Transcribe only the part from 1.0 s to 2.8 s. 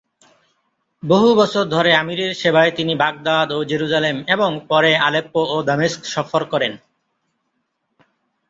বহু বছর ধরে আমিরের সেবায়